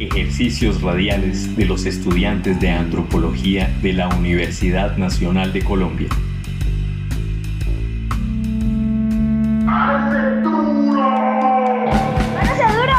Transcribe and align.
Ejercicios 0.00 0.80
radiales 0.80 1.54
de 1.56 1.66
los 1.66 1.84
estudiantes 1.84 2.58
de 2.58 2.70
antropología 2.70 3.70
de 3.82 3.92
la 3.92 4.08
Universidad 4.08 4.96
Nacional 4.96 5.52
de 5.52 5.62
Colombia. 5.62 6.08
¡Parece 9.66 10.40
duro! 10.40 11.90
¡Parece 12.34 12.62
duro! 12.72 12.92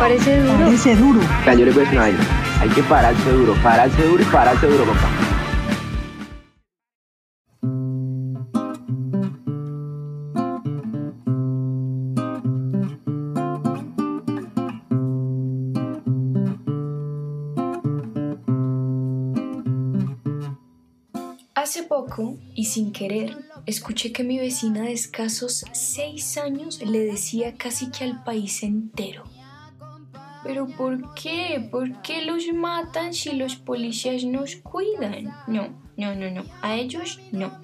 Parece 0.00 0.40
duro. 0.40 0.58
Parece 0.58 0.96
duro. 0.96 1.20
Yo 1.46 1.66
le 1.66 1.70
una 1.70 2.04
hay 2.04 2.68
que 2.68 2.82
pararse 2.82 3.30
duro, 3.30 3.54
pararse 3.62 4.02
duro 4.02 4.22
y 4.22 4.26
pararse 4.26 4.66
duro, 4.66 4.84
papá. 4.84 5.21
Y 22.54 22.64
sin 22.66 22.92
querer, 22.92 23.36
escuché 23.66 24.12
que 24.12 24.24
mi 24.24 24.38
vecina 24.38 24.82
de 24.82 24.92
escasos 24.92 25.64
seis 25.72 26.36
años 26.36 26.82
le 26.82 27.00
decía 27.00 27.54
casi 27.54 27.90
que 27.90 28.04
al 28.04 28.22
país 28.22 28.62
entero. 28.62 29.24
¿Pero 30.44 30.66
por 30.66 31.14
qué? 31.14 31.68
¿Por 31.70 32.02
qué 32.02 32.22
los 32.22 32.44
matan 32.52 33.14
si 33.14 33.32
los 33.32 33.56
policías 33.56 34.24
nos 34.24 34.56
cuidan? 34.56 35.32
No, 35.46 35.68
no, 35.96 36.14
no, 36.14 36.30
no. 36.30 36.44
A 36.60 36.74
ellos 36.74 37.20
no. 37.30 37.58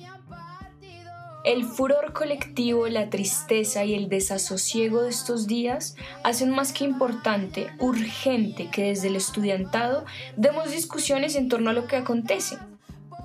El 1.45 1.65
furor 1.65 2.13
colectivo, 2.13 2.89
la 2.89 3.11
tristeza 3.11 3.85
y 3.85 3.95
el 3.95 4.09
desasosiego 4.09 5.03
de 5.03 5.11
estos 5.11 5.47
días 5.47 5.97
hacen 6.23 6.51
más 6.51 6.73
que 6.73 6.85
importante, 6.85 7.69
urgente 7.79 8.69
que 8.71 8.85
desde 8.85 9.09
el 9.09 9.17
estudiantado 9.17 10.05
demos 10.37 10.71
discusiones 10.71 11.37
en 11.37 11.49
torno 11.49 11.71
a 11.71 11.75
lo 11.75 11.87
que 11.87 11.97
acontece 11.97 12.59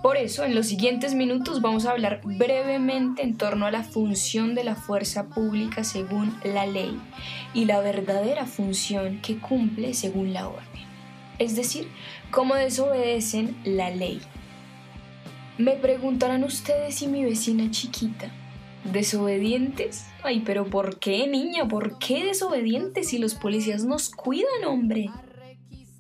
por 0.04 0.18
eso, 0.18 0.44
en 0.44 0.54
los 0.54 0.68
siguientes 0.68 1.16
minutos 1.16 1.62
vamos 1.62 1.86
a 1.86 1.92
hablar 1.92 2.20
brevemente 2.26 3.24
en 3.24 3.38
torno 3.38 3.66
a 3.66 3.72
la 3.72 3.84
función 3.84 4.54
de 4.54 4.66
la 4.66 4.76
fuerza 4.76 5.30
pública 5.30 5.86
según 5.86 6.38
la 6.44 6.66
ley 6.66 7.00
y 7.54 7.64
la 7.64 7.80
verdadera 7.80 8.46
función 8.46 9.22
que 9.22 9.38
cumple 9.38 9.94
según 9.94 10.34
la 10.34 10.50
orden. 10.50 10.84
Es 11.40 11.56
decir, 11.56 11.88
cómo 12.32 12.56
desobedecen 12.56 13.56
la 13.64 13.92
ley. 13.92 14.20
Me 15.58 15.72
preguntarán 15.72 16.44
ustedes 16.44 16.96
si 16.96 17.08
mi 17.08 17.24
vecina 17.24 17.72
chiquita, 17.72 18.30
¿desobedientes? 18.84 20.08
Ay, 20.22 20.42
pero 20.46 20.66
¿por 20.66 21.00
qué, 21.00 21.28
niña? 21.28 21.66
¿Por 21.70 21.98
qué 21.98 22.26
desobedientes 22.26 23.08
si 23.08 23.20
los 23.20 23.36
policías 23.36 23.86
nos 23.86 24.10
cuidan, 24.10 24.66
hombre? 24.68 25.10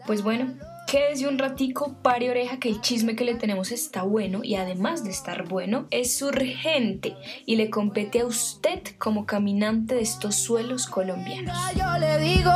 Pues 0.05 0.23
bueno, 0.23 0.55
Quédese 0.87 1.27
un 1.27 1.39
ratico, 1.39 1.95
pare 2.01 2.29
oreja 2.29 2.57
que 2.57 2.69
el 2.69 2.81
chisme 2.81 3.15
que 3.15 3.23
le 3.23 3.35
tenemos 3.35 3.71
está 3.71 4.03
bueno 4.03 4.43
y 4.43 4.55
además 4.55 5.03
de 5.03 5.09
estar 5.09 5.47
bueno, 5.47 5.87
es 5.89 6.21
urgente 6.21 7.15
y 7.45 7.55
le 7.55 7.69
compete 7.69 8.21
a 8.21 8.25
usted 8.25 8.81
como 8.97 9.25
caminante 9.25 9.95
de 9.95 10.01
estos 10.01 10.35
suelos 10.35 10.85
colombianos. 10.87 11.57
Yo 11.75 11.97
le 11.99 12.19
digo, 12.19 12.51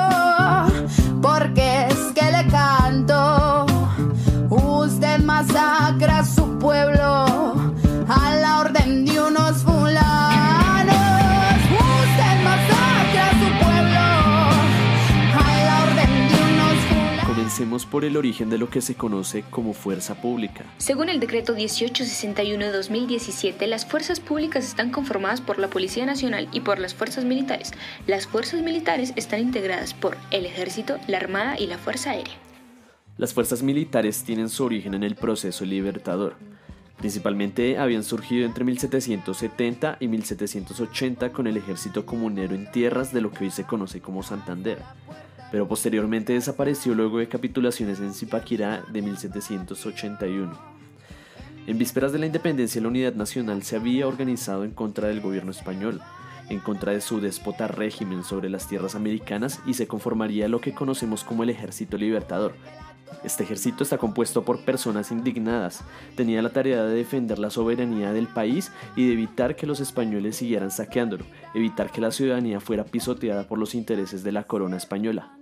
porque 1.21 1.87
es 1.87 1.97
que 2.13 2.31
le 2.31 2.47
canto, 2.51 3.65
usted 4.49 5.19
masacra 5.19 6.19
a 6.19 6.25
su 6.25 6.59
pueblo 6.59 7.26
por 17.89 18.05
el 18.05 18.17
origen 18.17 18.51
de 18.51 18.59
lo 18.59 18.69
que 18.69 18.81
se 18.81 18.93
conoce 18.93 19.43
como 19.49 19.73
fuerza 19.73 20.21
pública. 20.21 20.63
Según 20.77 21.09
el 21.09 21.19
decreto 21.19 21.55
1861 21.55 22.65
de 22.65 22.71
2017, 22.71 23.65
las 23.65 23.83
fuerzas 23.83 24.19
públicas 24.19 24.63
están 24.63 24.91
conformadas 24.91 25.41
por 25.41 25.57
la 25.57 25.67
Policía 25.67 26.05
Nacional 26.05 26.47
y 26.51 26.59
por 26.59 26.77
las 26.77 26.93
fuerzas 26.93 27.25
militares. 27.25 27.71
Las 28.05 28.27
fuerzas 28.27 28.61
militares 28.61 29.11
están 29.15 29.39
integradas 29.39 29.95
por 29.95 30.17
el 30.29 30.45
Ejército, 30.45 30.97
la 31.07 31.17
Armada 31.17 31.59
y 31.59 31.65
la 31.65 31.79
Fuerza 31.79 32.11
Aérea. 32.11 32.35
Las 33.17 33.33
fuerzas 33.33 33.63
militares 33.63 34.23
tienen 34.23 34.49
su 34.49 34.63
origen 34.63 34.93
en 34.93 35.03
el 35.03 35.15
proceso 35.15 35.65
libertador. 35.65 36.35
Principalmente 36.99 37.79
habían 37.79 38.03
surgido 38.03 38.45
entre 38.45 38.65
1770 38.65 39.97
y 39.99 40.07
1780 40.07 41.31
con 41.31 41.47
el 41.47 41.57
ejército 41.57 42.05
comunero 42.05 42.53
en 42.53 42.71
tierras 42.71 43.11
de 43.11 43.21
lo 43.21 43.31
que 43.31 43.45
hoy 43.45 43.51
se 43.51 43.63
conoce 43.63 43.99
como 43.99 44.21
Santander 44.21 44.77
pero 45.51 45.67
posteriormente 45.67 46.33
desapareció 46.33 46.93
luego 46.93 47.19
de 47.19 47.27
capitulaciones 47.27 47.99
en 47.99 48.13
Zipaquirá 48.13 48.83
de 48.91 49.01
1781. 49.01 50.77
En 51.67 51.77
vísperas 51.77 52.13
de 52.13 52.19
la 52.19 52.25
independencia, 52.25 52.81
la 52.81 52.87
Unidad 52.87 53.13
Nacional 53.13 53.63
se 53.63 53.75
había 53.75 54.07
organizado 54.07 54.63
en 54.63 54.71
contra 54.71 55.09
del 55.09 55.19
gobierno 55.19 55.51
español, 55.51 56.01
en 56.49 56.59
contra 56.59 56.93
de 56.93 57.01
su 57.01 57.19
déspota 57.19 57.67
régimen 57.67 58.23
sobre 58.23 58.49
las 58.49 58.67
tierras 58.67 58.95
americanas 58.95 59.59
y 59.65 59.73
se 59.73 59.87
conformaría 59.87 60.47
lo 60.47 60.61
que 60.61 60.73
conocemos 60.73 61.23
como 61.23 61.43
el 61.43 61.49
Ejército 61.49 61.97
Libertador. 61.97 62.53
Este 63.23 63.43
ejército 63.43 63.83
está 63.83 63.97
compuesto 63.97 64.43
por 64.43 64.63
personas 64.63 65.11
indignadas, 65.11 65.83
tenía 66.15 66.41
la 66.41 66.51
tarea 66.51 66.83
de 66.83 66.95
defender 66.95 67.39
la 67.39 67.49
soberanía 67.49 68.13
del 68.13 68.27
país 68.27 68.71
y 68.95 69.07
de 69.07 69.13
evitar 69.13 69.55
que 69.55 69.65
los 69.67 69.79
españoles 69.79 70.35
siguieran 70.35 70.71
saqueándolo, 70.71 71.25
evitar 71.53 71.91
que 71.91 72.01
la 72.01 72.11
ciudadanía 72.11 72.59
fuera 72.59 72.85
pisoteada 72.85 73.47
por 73.47 73.59
los 73.59 73.75
intereses 73.75 74.23
de 74.23 74.31
la 74.31 74.43
corona 74.43 74.77
española. 74.77 75.36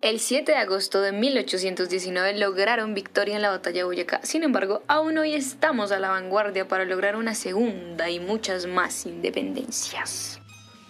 El 0.00 0.20
7 0.20 0.52
de 0.52 0.58
agosto 0.58 1.00
de 1.00 1.10
1819 1.10 2.38
lograron 2.38 2.94
victoria 2.94 3.34
en 3.34 3.42
la 3.42 3.50
batalla 3.50 3.78
de 3.78 3.84
Boyacá. 3.84 4.20
Sin 4.22 4.44
embargo, 4.44 4.84
aún 4.86 5.18
hoy 5.18 5.34
estamos 5.34 5.90
a 5.90 5.98
la 5.98 6.10
vanguardia 6.10 6.68
para 6.68 6.84
lograr 6.84 7.16
una 7.16 7.34
segunda 7.34 8.08
y 8.08 8.20
muchas 8.20 8.68
más 8.68 9.06
independencias. 9.06 10.40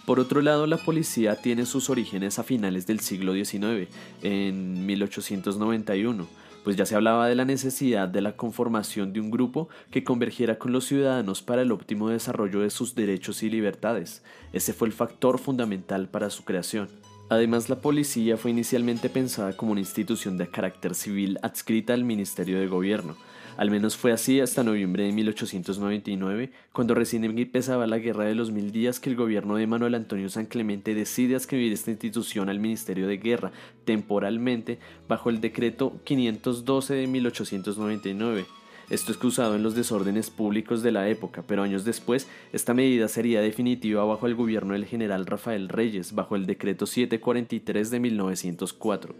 Por 0.05 0.19
otro 0.19 0.43
lado, 0.43 0.67
la 0.67 0.77
policía 0.77 1.35
tiene 1.35 1.65
sus 1.65 1.89
orígenes 1.89 2.37
a 2.37 2.43
finales 2.43 2.85
del 2.85 2.99
siglo 2.99 3.33
XIX, 3.33 3.89
en 4.21 4.85
1891, 4.85 6.27
pues 6.63 6.75
ya 6.75 6.85
se 6.85 6.93
hablaba 6.93 7.27
de 7.27 7.33
la 7.33 7.45
necesidad 7.45 8.07
de 8.07 8.21
la 8.21 8.37
conformación 8.37 9.11
de 9.11 9.21
un 9.21 9.31
grupo 9.31 9.69
que 9.89 10.03
convergiera 10.03 10.59
con 10.59 10.71
los 10.71 10.85
ciudadanos 10.85 11.41
para 11.41 11.63
el 11.63 11.71
óptimo 11.71 12.09
desarrollo 12.09 12.59
de 12.59 12.69
sus 12.69 12.93
derechos 12.93 13.41
y 13.41 13.49
libertades. 13.49 14.21
Ese 14.53 14.71
fue 14.71 14.87
el 14.87 14.93
factor 14.93 15.39
fundamental 15.39 16.09
para 16.09 16.29
su 16.29 16.43
creación. 16.43 16.89
Además, 17.29 17.69
la 17.69 17.79
policía 17.79 18.37
fue 18.37 18.49
inicialmente 18.49 19.07
pensada 19.07 19.55
como 19.55 19.71
una 19.71 19.81
institución 19.81 20.37
de 20.37 20.47
carácter 20.47 20.95
civil 20.95 21.37
adscrita 21.43 21.93
al 21.93 22.03
Ministerio 22.03 22.59
de 22.59 22.65
Gobierno. 22.65 23.15
Al 23.55 23.69
menos 23.69 23.97
fue 23.97 24.11
así 24.11 24.39
hasta 24.39 24.63
noviembre 24.63 25.03
de 25.03 25.11
1899, 25.11 26.51
cuando 26.71 26.95
recién 26.95 27.23
empezaba 27.25 27.85
la 27.85 27.99
Guerra 27.99 28.23
de 28.23 28.33
los 28.33 28.51
Mil 28.51 28.71
Días 28.71 28.99
que 28.99 29.11
el 29.11 29.15
gobierno 29.15 29.57
de 29.57 29.67
Manuel 29.67 29.93
Antonio 29.95 30.29
San 30.29 30.47
Clemente 30.47 30.95
decide 30.95 31.35
adscribir 31.35 31.71
esta 31.71 31.91
institución 31.91 32.49
al 32.49 32.59
Ministerio 32.59 33.05
de 33.05 33.17
Guerra 33.17 33.51
temporalmente 33.85 34.79
bajo 35.07 35.29
el 35.29 35.39
decreto 35.39 35.99
512 36.05 36.93
de 36.95 37.07
1899. 37.07 38.58
Esto 38.89 39.11
es 39.11 39.19
cruzado 39.19 39.55
en 39.55 39.61
los 39.61 39.75
desórdenes 39.75 40.31
públicos 40.31 40.81
de 40.81 40.91
la 40.91 41.07
época, 41.09 41.43
pero 41.45 41.61
años 41.61 41.85
después 41.85 42.27
esta 42.53 42.73
medida 42.73 43.07
sería 43.07 43.39
definitiva 43.39 44.03
bajo 44.03 44.25
el 44.25 44.33
gobierno 44.33 44.73
del 44.73 44.85
general 44.85 45.27
Rafael 45.27 45.69
Reyes, 45.69 46.15
bajo 46.15 46.35
el 46.35 46.47
decreto 46.47 46.87
743 46.87 47.91
de 47.91 47.99
1904. 47.99 49.15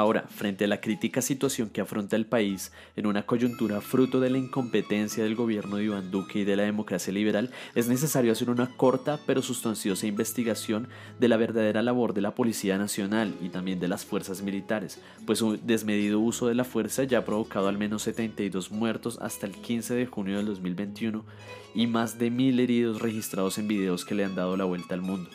Ahora, 0.00 0.24
frente 0.30 0.64
a 0.64 0.66
la 0.66 0.80
crítica 0.80 1.20
situación 1.20 1.68
que 1.68 1.82
afronta 1.82 2.16
el 2.16 2.24
país 2.24 2.72
en 2.96 3.04
una 3.04 3.26
coyuntura 3.26 3.82
fruto 3.82 4.18
de 4.18 4.30
la 4.30 4.38
incompetencia 4.38 5.22
del 5.22 5.34
gobierno 5.34 5.76
de 5.76 5.84
Iván 5.84 6.10
Duque 6.10 6.38
y 6.38 6.44
de 6.44 6.56
la 6.56 6.62
democracia 6.62 7.12
liberal, 7.12 7.50
es 7.74 7.86
necesario 7.86 8.32
hacer 8.32 8.48
una 8.48 8.74
corta 8.78 9.20
pero 9.26 9.42
sustanciosa 9.42 10.06
investigación 10.06 10.88
de 11.18 11.28
la 11.28 11.36
verdadera 11.36 11.82
labor 11.82 12.14
de 12.14 12.22
la 12.22 12.34
Policía 12.34 12.78
Nacional 12.78 13.34
y 13.42 13.50
también 13.50 13.78
de 13.78 13.88
las 13.88 14.06
fuerzas 14.06 14.40
militares, 14.40 15.02
pues 15.26 15.42
un 15.42 15.60
desmedido 15.66 16.18
uso 16.18 16.46
de 16.46 16.54
la 16.54 16.64
fuerza 16.64 17.04
ya 17.04 17.18
ha 17.18 17.24
provocado 17.26 17.68
al 17.68 17.76
menos 17.76 18.00
72 18.04 18.70
muertos 18.70 19.18
hasta 19.20 19.44
el 19.44 19.52
15 19.52 19.92
de 19.96 20.06
junio 20.06 20.38
del 20.38 20.46
2021 20.46 21.26
y 21.74 21.86
más 21.86 22.18
de 22.18 22.30
mil 22.30 22.58
heridos 22.58 23.02
registrados 23.02 23.58
en 23.58 23.68
videos 23.68 24.06
que 24.06 24.14
le 24.14 24.24
han 24.24 24.34
dado 24.34 24.56
la 24.56 24.64
vuelta 24.64 24.94
al 24.94 25.02
mundo. 25.02 25.28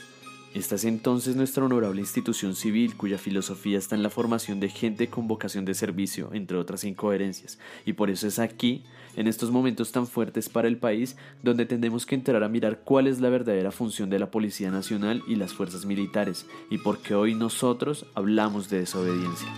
Esta 0.55 0.75
es 0.75 0.85
entonces 0.85 1.35
nuestra 1.35 1.65
honorable 1.65 1.99
institución 1.99 2.55
civil 2.55 2.95
cuya 2.95 3.17
filosofía 3.17 3.77
está 3.77 3.93
en 3.93 4.03
la 4.03 4.09
formación 4.09 4.61
de 4.61 4.69
gente 4.69 5.09
con 5.09 5.27
vocación 5.27 5.65
de 5.65 5.73
servicio, 5.73 6.29
entre 6.31 6.55
otras 6.55 6.85
incoherencias, 6.85 7.59
y 7.85 7.91
por 7.91 8.09
eso 8.09 8.25
es 8.25 8.39
aquí, 8.39 8.85
en 9.17 9.27
estos 9.27 9.51
momentos 9.51 9.91
tan 9.91 10.07
fuertes 10.07 10.47
para 10.47 10.69
el 10.69 10.77
país, 10.77 11.17
donde 11.43 11.65
tendremos 11.65 12.05
que 12.05 12.15
entrar 12.15 12.41
a 12.41 12.47
mirar 12.47 12.79
cuál 12.85 13.07
es 13.07 13.19
la 13.19 13.27
verdadera 13.27 13.73
función 13.73 14.09
de 14.09 14.17
la 14.17 14.31
Policía 14.31 14.71
Nacional 14.71 15.23
y 15.27 15.35
las 15.35 15.53
fuerzas 15.53 15.85
militares, 15.85 16.45
y 16.69 16.77
por 16.77 16.99
qué 16.99 17.15
hoy 17.15 17.35
nosotros 17.35 18.05
hablamos 18.15 18.69
de 18.69 18.79
desobediencia. 18.79 19.49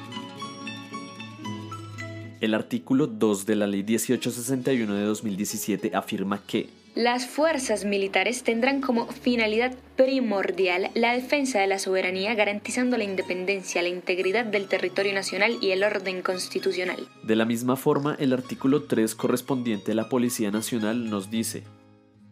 El 2.42 2.56
artículo 2.56 3.06
2 3.06 3.46
de 3.46 3.56
la 3.56 3.68
Ley 3.68 3.84
1861 3.84 4.96
de 4.96 5.04
2017 5.04 5.92
afirma 5.96 6.42
que 6.42 6.70
las 6.98 7.28
fuerzas 7.28 7.86
militares 7.86 8.42
tendrán 8.42 8.82
como 8.82 9.06
finalidad 9.06 9.72
primordial 9.96 10.90
la 10.96 11.14
defensa 11.14 11.60
de 11.60 11.68
la 11.68 11.78
soberanía, 11.78 12.34
garantizando 12.34 12.98
la 12.98 13.04
independencia, 13.04 13.84
la 13.84 13.90
integridad 13.90 14.46
del 14.46 14.68
territorio 14.68 15.14
nacional 15.14 15.60
y 15.62 15.70
el 15.70 15.84
orden 15.84 16.24
constitucional. 16.24 17.08
De 17.22 17.36
la 17.36 17.46
misma 17.46 17.76
forma, 17.76 18.18
el 18.20 18.34
artículo 18.34 18.86
3 18.86 19.14
correspondiente 19.14 19.92
a 19.92 19.96
la 19.96 20.10
Policía 20.10 20.50
Nacional 20.50 21.08
nos 21.12 21.30
dice, 21.30 21.62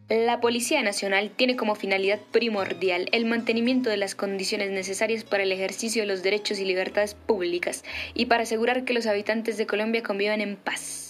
la 0.10 0.40
Policía 0.40 0.82
Nacional 0.82 1.30
tiene 1.36 1.56
como 1.56 1.76
finalidad 1.76 2.20
primordial 2.32 3.08
el 3.12 3.26
mantenimiento 3.26 3.92
de 3.92 3.98
las 3.98 4.16
condiciones 4.16 4.72
necesarias 4.72 5.24
para 5.24 5.44
el 5.44 5.52
ejercicio 5.52 6.02
de 6.02 6.08
los 6.08 6.24
derechos 6.24 6.58
y 6.58 6.66
libertades 6.66 7.14
públicas 7.14 7.84
y 8.16 8.26
para 8.26 8.44
asegurar 8.44 8.84
que 8.84 8.94
los 8.94 9.06
habitantes 9.06 9.58
de 9.58 9.68
Colombia 9.68 10.02
convivan 10.02 10.42
en 10.42 10.56
paz. 10.56 11.05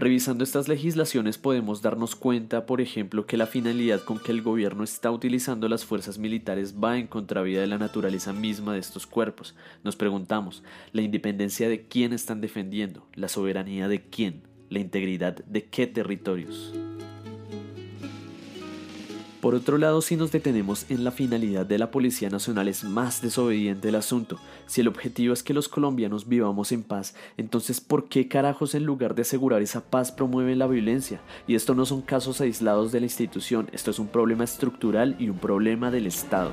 Revisando 0.00 0.44
estas 0.44 0.66
legislaciones 0.66 1.36
podemos 1.36 1.82
darnos 1.82 2.16
cuenta, 2.16 2.64
por 2.64 2.80
ejemplo, 2.80 3.26
que 3.26 3.36
la 3.36 3.46
finalidad 3.46 4.00
con 4.00 4.18
que 4.18 4.32
el 4.32 4.40
gobierno 4.40 4.82
está 4.82 5.10
utilizando 5.10 5.68
las 5.68 5.84
fuerzas 5.84 6.16
militares 6.16 6.76
va 6.82 6.96
en 6.96 7.06
contravía 7.06 7.60
de 7.60 7.66
la 7.66 7.76
naturaleza 7.76 8.32
misma 8.32 8.72
de 8.72 8.78
estos 8.78 9.06
cuerpos. 9.06 9.54
Nos 9.84 9.96
preguntamos, 9.96 10.62
¿la 10.92 11.02
independencia 11.02 11.68
de 11.68 11.86
quién 11.86 12.14
están 12.14 12.40
defendiendo? 12.40 13.06
¿La 13.12 13.28
soberanía 13.28 13.88
de 13.88 14.00
quién? 14.00 14.40
¿La 14.70 14.78
integridad 14.78 15.44
de 15.44 15.66
qué 15.66 15.86
territorios? 15.86 16.72
Por 19.40 19.54
otro 19.54 19.78
lado, 19.78 20.02
si 20.02 20.16
nos 20.16 20.32
detenemos 20.32 20.84
en 20.90 21.02
la 21.02 21.12
finalidad 21.12 21.64
de 21.64 21.78
la 21.78 21.90
Policía 21.90 22.28
Nacional 22.28 22.68
es 22.68 22.84
más 22.84 23.22
desobediente 23.22 23.88
el 23.88 23.94
asunto. 23.94 24.38
Si 24.66 24.82
el 24.82 24.88
objetivo 24.88 25.32
es 25.32 25.42
que 25.42 25.54
los 25.54 25.66
colombianos 25.66 26.28
vivamos 26.28 26.72
en 26.72 26.82
paz, 26.82 27.14
entonces 27.38 27.80
¿por 27.80 28.10
qué 28.10 28.28
carajos 28.28 28.74
en 28.74 28.84
lugar 28.84 29.14
de 29.14 29.22
asegurar 29.22 29.62
esa 29.62 29.80
paz 29.80 30.12
promueven 30.12 30.58
la 30.58 30.66
violencia? 30.66 31.22
Y 31.46 31.54
esto 31.54 31.74
no 31.74 31.86
son 31.86 32.02
casos 32.02 32.42
aislados 32.42 32.92
de 32.92 33.00
la 33.00 33.06
institución, 33.06 33.70
esto 33.72 33.90
es 33.90 33.98
un 33.98 34.08
problema 34.08 34.44
estructural 34.44 35.16
y 35.18 35.30
un 35.30 35.38
problema 35.38 35.90
del 35.90 36.06
Estado. 36.06 36.52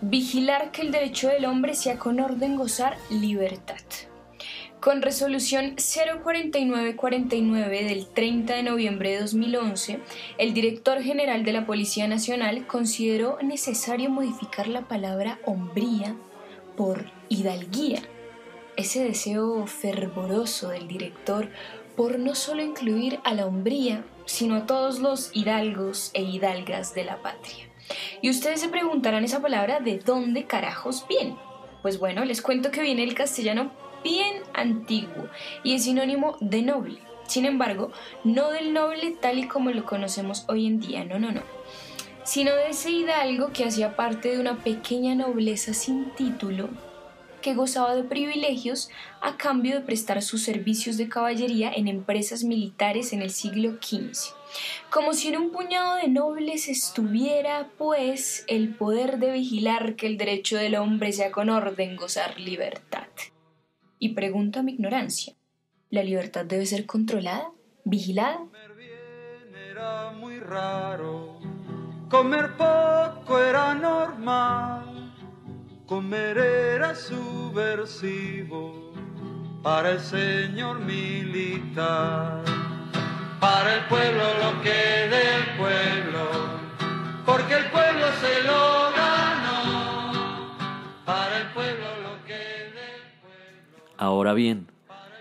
Vigilar 0.00 0.70
que 0.70 0.82
el 0.82 0.92
derecho 0.92 1.28
del 1.28 1.44
hombre 1.44 1.74
sea 1.74 1.98
con 1.98 2.20
orden 2.20 2.56
gozar 2.56 2.96
libertad. 3.10 3.76
Con 4.80 5.02
resolución 5.02 5.74
04949 5.74 7.84
del 7.84 8.06
30 8.06 8.54
de 8.54 8.62
noviembre 8.62 9.10
de 9.10 9.20
2011, 9.22 9.98
el 10.38 10.54
director 10.54 11.02
general 11.02 11.44
de 11.44 11.52
la 11.52 11.66
Policía 11.66 12.06
Nacional 12.06 12.64
consideró 12.68 13.38
necesario 13.42 14.08
modificar 14.08 14.68
la 14.68 14.82
palabra 14.82 15.40
hombría 15.44 16.14
por 16.76 17.10
hidalguía. 17.28 18.02
Ese 18.76 19.02
deseo 19.02 19.66
fervoroso 19.66 20.68
del 20.68 20.86
director 20.86 21.48
por 21.96 22.20
no 22.20 22.36
solo 22.36 22.62
incluir 22.62 23.18
a 23.24 23.34
la 23.34 23.46
hombría, 23.46 24.04
sino 24.26 24.54
a 24.54 24.66
todos 24.66 25.00
los 25.00 25.32
hidalgos 25.34 26.12
e 26.14 26.22
hidalgas 26.22 26.94
de 26.94 27.02
la 27.02 27.20
patria. 27.20 27.67
Y 28.20 28.30
ustedes 28.30 28.60
se 28.60 28.68
preguntarán 28.68 29.24
esa 29.24 29.40
palabra 29.40 29.80
de 29.80 29.98
dónde 29.98 30.44
carajos 30.44 31.06
viene. 31.08 31.36
Pues 31.82 31.98
bueno, 31.98 32.24
les 32.24 32.42
cuento 32.42 32.70
que 32.70 32.82
viene 32.82 33.04
el 33.04 33.14
castellano 33.14 33.70
bien 34.02 34.42
antiguo 34.54 35.28
y 35.62 35.74
es 35.74 35.84
sinónimo 35.84 36.36
de 36.40 36.62
noble. 36.62 36.98
Sin 37.26 37.44
embargo, 37.44 37.92
no 38.24 38.50
del 38.50 38.72
noble 38.72 39.16
tal 39.20 39.38
y 39.38 39.48
como 39.48 39.70
lo 39.70 39.84
conocemos 39.84 40.44
hoy 40.48 40.66
en 40.66 40.80
día, 40.80 41.04
no, 41.04 41.18
no, 41.18 41.30
no, 41.30 41.42
sino 42.24 42.54
de 42.54 42.70
ese 42.70 42.90
hidalgo 42.90 43.52
que 43.52 43.64
hacía 43.64 43.96
parte 43.96 44.30
de 44.30 44.40
una 44.40 44.56
pequeña 44.56 45.14
nobleza 45.14 45.74
sin 45.74 46.10
título 46.10 46.70
que 47.40 47.54
gozaba 47.54 47.94
de 47.94 48.04
privilegios 48.04 48.90
a 49.20 49.36
cambio 49.36 49.76
de 49.76 49.80
prestar 49.84 50.22
sus 50.22 50.42
servicios 50.42 50.96
de 50.96 51.08
caballería 51.08 51.72
en 51.72 51.88
empresas 51.88 52.44
militares 52.44 53.12
en 53.12 53.22
el 53.22 53.30
siglo 53.30 53.78
XV. 53.80 54.34
Como 54.90 55.12
si 55.14 55.28
en 55.28 55.36
un 55.36 55.50
puñado 55.50 55.96
de 55.96 56.08
nobles 56.08 56.68
estuviera, 56.68 57.70
pues, 57.78 58.44
el 58.48 58.74
poder 58.74 59.18
de 59.18 59.32
vigilar 59.32 59.96
que 59.96 60.06
el 60.06 60.16
derecho 60.16 60.56
del 60.56 60.76
hombre 60.76 61.12
sea 61.12 61.30
con 61.30 61.50
orden 61.50 61.96
gozar 61.96 62.38
libertad. 62.38 63.08
Y 63.98 64.10
pregunto 64.10 64.60
a 64.60 64.62
mi 64.62 64.72
ignorancia, 64.72 65.34
¿la 65.90 66.02
libertad 66.02 66.44
debe 66.44 66.66
ser 66.66 66.86
controlada? 66.86 67.50
¿Vigilada? 67.84 68.40
Era 69.70 70.12
muy 70.12 70.38
raro, 70.40 71.40
comer 72.08 72.56
poco 72.56 73.38
era 73.38 73.74
normal 73.74 74.97
Comer 75.88 76.36
era 76.36 76.94
subversivo 76.94 78.92
para 79.62 79.92
el 79.92 80.00
señor 80.00 80.80
militar. 80.80 82.44
Para 83.40 83.74
el 83.76 83.86
pueblo 83.86 84.22
lo 84.22 84.60
que 84.62 85.08
del 85.08 85.56
pueblo, 85.56 86.28
porque 87.24 87.54
el 87.54 87.70
pueblo 87.70 88.04
se 88.20 88.42
lo 88.42 88.92
ganó. 88.94 90.12
Para 91.06 91.38
el 91.38 91.46
pueblo 91.54 91.86
lo 92.02 92.22
que 92.26 92.34
del 92.34 93.00
pueblo. 93.22 93.94
Ahora 93.96 94.34
bien, 94.34 94.66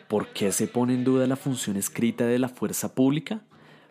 ¿por 0.10 0.28
qué 0.34 0.52
se 0.52 0.68
pone 0.68 0.96
en 0.96 1.06
duda 1.06 1.28
la 1.28 1.38
función 1.38 1.78
escrita 1.78 2.26
de 2.26 2.40
la 2.40 2.50
fuerza 2.50 2.94
pública? 2.94 3.40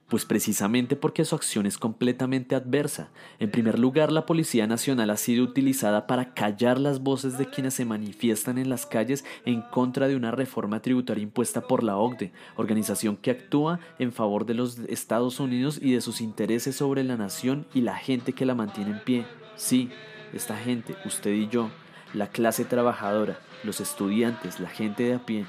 Pues 0.09 0.25
precisamente 0.25 0.95
porque 0.95 1.25
su 1.25 1.35
acción 1.35 1.67
es 1.67 1.79
completamente 1.79 2.55
adversa. 2.55 3.11
En 3.41 3.51
primer 3.51 3.77
lugar, 3.77 4.13
la 4.13 4.25
Policía 4.25 4.69
Nacional 4.69 5.11
ha 5.11 5.17
sido 5.17 5.43
utilizada 5.43 6.07
para 6.07 6.33
callar 6.33 6.79
las 6.79 7.01
voces 7.01 7.39
de 7.39 7.51
quienes 7.51 7.75
se 7.75 7.85
manifiestan 7.85 8.59
en 8.59 8.69
las 8.69 8.87
calles 8.87 9.25
en 9.45 9.63
contra 9.63 10.07
de 10.07 10.15
una 10.15 10.31
reforma 10.31 10.81
tributaria 10.81 11.25
impuesta 11.25 11.63
por 11.63 11.83
la 11.83 11.97
OCDE, 11.97 12.33
organización 12.55 13.17
que 13.17 13.33
actúa 13.33 13.81
en 13.99 14.13
favor 14.13 14.47
de 14.47 14.55
los 14.55 14.79
Estados 14.89 15.41
Unidos 15.41 15.81
y 15.83 15.93
de 15.95 16.01
sus 16.01 16.21
intereses 16.21 16.77
sobre 16.77 17.03
la 17.03 17.17
nación 17.17 17.67
y 17.75 17.81
la 17.81 17.97
gente 17.97 18.33
que 18.33 18.47
la 18.47 18.55
mantiene 18.55 18.93
en 18.93 19.01
pie. 19.03 19.27
Sí, 19.57 19.91
esta 20.33 20.57
gente, 20.57 20.95
usted 21.05 21.33
y 21.33 21.49
yo, 21.49 21.69
la 22.15 22.29
clase 22.29 22.65
trabajadora, 22.65 23.41
los 23.65 23.81
estudiantes, 23.81 24.61
la 24.61 24.69
gente 24.69 25.03
de 25.03 25.15
a 25.15 25.27
pie, 25.27 25.47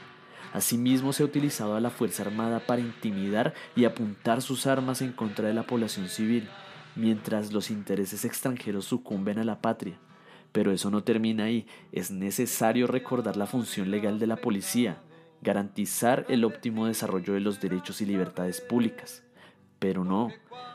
Asimismo, 0.53 1.13
se 1.13 1.23
ha 1.23 1.25
utilizado 1.25 1.75
a 1.75 1.81
la 1.81 1.89
Fuerza 1.89 2.23
Armada 2.23 2.59
para 2.59 2.81
intimidar 2.81 3.53
y 3.75 3.85
apuntar 3.85 4.41
sus 4.41 4.65
armas 4.65 5.01
en 5.01 5.11
contra 5.11 5.47
de 5.47 5.53
la 5.53 5.63
población 5.63 6.09
civil, 6.09 6.47
mientras 6.95 7.51
los 7.51 7.69
intereses 7.69 8.25
extranjeros 8.25 8.85
sucumben 8.85 9.39
a 9.39 9.43
la 9.43 9.61
patria. 9.61 9.99
Pero 10.51 10.71
eso 10.71 10.89
no 10.89 11.03
termina 11.03 11.45
ahí, 11.45 11.67
es 11.91 12.11
necesario 12.11 12.87
recordar 12.87 13.37
la 13.37 13.45
función 13.45 13.91
legal 13.91 14.19
de 14.19 14.27
la 14.27 14.37
policía, 14.37 15.01
garantizar 15.41 16.25
el 16.29 16.45
óptimo 16.45 16.87
desarrollo 16.87 17.33
de 17.33 17.41
los 17.41 17.59
derechos 17.59 18.01
y 18.01 18.05
libertades 18.05 18.61
públicas. 18.61 19.23
Pero 19.79 20.03
no, 20.03 20.31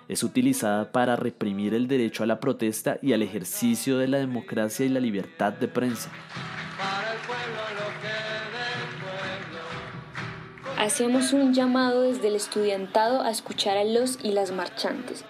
es 0.08 0.22
utilizada 0.22 0.92
para 0.92 1.16
reprimir 1.16 1.74
el 1.74 1.88
derecho 1.88 2.22
a 2.22 2.26
la 2.26 2.38
protesta 2.38 2.98
y 3.02 3.14
al 3.14 3.22
ejercicio 3.22 3.98
de 3.98 4.08
la 4.08 4.18
democracia 4.18 4.86
y 4.86 4.90
la 4.90 5.00
libertad 5.00 5.52
de 5.54 5.66
prensa. 5.66 6.10
Hacemos 10.82 11.32
un 11.32 11.54
llamado 11.54 12.02
desde 12.02 12.26
el 12.26 12.34
estudiantado 12.34 13.22
a 13.22 13.30
escuchar 13.30 13.76
a 13.76 13.84
los 13.84 14.18
y 14.20 14.32
las 14.32 14.50
marchantes. 14.50 15.24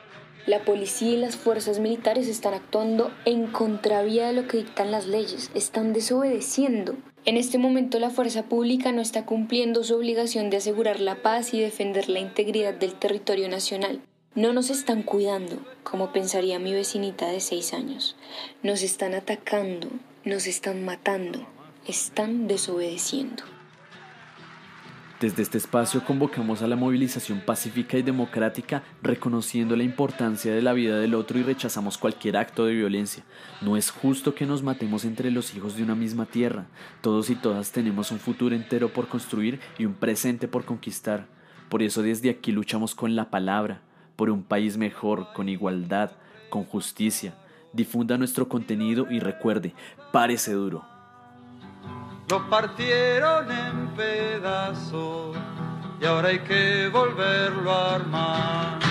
La 0.47 0.65
policía 0.65 1.11
y 1.11 1.17
las 1.19 1.37
fuerzas 1.37 1.79
militares 1.79 2.27
están 2.27 2.55
actuando 2.55 3.13
en 3.27 3.49
contravía 3.49 4.29
de 4.29 4.33
lo 4.33 4.49
que 4.49 4.57
dictan 4.57 4.91
las 4.91 5.07
leyes, 5.07 5.51
están 5.53 5.93
desobedeciendo. 5.93 6.97
En 7.27 7.37
este 7.37 7.59
momento 7.59 7.99
la 7.99 8.09
fuerza 8.09 8.45
pública 8.45 8.93
no 8.93 9.03
está 9.03 9.27
cumpliendo 9.27 9.85
su 9.85 9.95
obligación 9.95 10.49
de 10.49 10.57
asegurar 10.57 11.01
la 11.01 11.17
paz 11.17 11.53
y 11.53 11.61
defender 11.61 12.09
la 12.09 12.21
integridad 12.21 12.73
del 12.73 12.95
territorio 12.95 13.51
nacional. 13.51 14.01
No 14.35 14.55
nos 14.55 14.71
están 14.71 15.03
cuidando, 15.03 15.59
como 15.83 16.15
pensaría 16.15 16.59
mi 16.61 16.73
vecinita 16.73 17.29
de 17.29 17.41
seis 17.41 17.75
años. 17.75 18.17
Nos 18.63 18.83
están 18.83 19.13
atacando, 19.13 19.89
nos 20.25 20.47
están 20.47 20.83
matando, 20.83 21.47
están 21.87 22.49
desobedeciendo. 22.49 23.52
Desde 25.23 25.45
este 25.45 25.59
espacio 25.59 26.05
convocamos 26.05 26.63
a 26.63 26.67
la 26.67 26.75
movilización 26.75 27.43
pacífica 27.47 27.97
y 27.97 28.03
democrática, 28.03 28.83
reconociendo 29.03 29.77
la 29.77 29.85
importancia 29.85 30.53
de 30.53 30.63
la 30.63 30.73
vida 30.73 30.99
del 30.99 31.15
otro 31.15 31.39
y 31.39 31.45
rechazamos 31.45 31.97
cualquier 31.97 32.37
acto 32.37 32.65
de 32.65 32.75
violencia. 32.75 33.23
No 33.61 33.77
es 33.77 33.93
justo 33.93 34.35
que 34.35 34.47
nos 34.47 34.65
matemos 34.65 35.05
entre 35.05 35.31
los 35.31 35.55
hijos 35.55 35.77
de 35.77 35.85
una 35.85 35.95
misma 35.95 36.27
tierra. 36.27 36.67
Todos 37.03 37.31
y 37.31 37.37
todas 37.37 37.71
tenemos 37.71 38.11
un 38.11 38.19
futuro 38.19 38.57
entero 38.57 38.93
por 38.93 39.07
construir 39.07 39.61
y 39.79 39.85
un 39.85 39.95
presente 39.95 40.49
por 40.49 40.65
conquistar. 40.65 41.29
Por 41.69 41.85
eso 41.85 42.03
desde 42.03 42.29
aquí 42.29 42.51
luchamos 42.51 42.97
con 42.97 43.15
la 43.15 43.31
palabra, 43.31 43.81
por 44.17 44.29
un 44.29 44.43
país 44.43 44.77
mejor, 44.77 45.29
con 45.35 45.49
igualdad, 45.49 46.11
con 46.51 46.65
justicia. 46.65 47.37
Difunda 47.73 48.19
nuestro 48.19 48.49
contenido 48.49 49.07
y 49.09 49.21
recuerde, 49.21 49.73
párese 50.11 50.51
duro 50.55 50.85
partieron 52.41 53.47
pedazos 53.97 55.37
y 56.01 56.05
ahora 56.05 56.29
hay 56.29 56.41
que 56.41 56.89
volverlo 56.89 57.71
a 57.71 57.95
armar. 57.95 58.82